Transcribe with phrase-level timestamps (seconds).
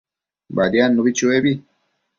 [0.55, 1.51] Badiadnubi chuebi